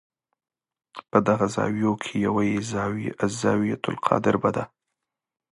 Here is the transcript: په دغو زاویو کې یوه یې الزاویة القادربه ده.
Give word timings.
په 1.09 1.17
دغو 1.27 1.47
زاویو 1.55 1.93
کې 2.03 2.13
یوه 2.25 2.43
یې 2.51 2.59
الزاویة 3.25 3.77
القادربه 3.89 4.49
ده. 4.55 4.63